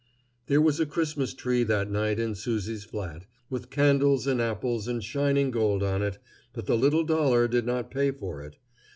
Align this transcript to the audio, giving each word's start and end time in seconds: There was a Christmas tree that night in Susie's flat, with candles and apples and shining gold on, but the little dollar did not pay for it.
There 0.47 0.61
was 0.63 0.79
a 0.79 0.87
Christmas 0.87 1.35
tree 1.35 1.63
that 1.63 1.91
night 1.91 2.17
in 2.17 2.33
Susie's 2.33 2.83
flat, 2.83 3.27
with 3.51 3.69
candles 3.69 4.25
and 4.25 4.41
apples 4.41 4.87
and 4.87 5.03
shining 5.03 5.51
gold 5.51 5.83
on, 5.83 6.13
but 6.53 6.65
the 6.65 6.75
little 6.75 7.03
dollar 7.03 7.47
did 7.47 7.67
not 7.67 7.91
pay 7.91 8.09
for 8.09 8.41
it. 8.41 8.57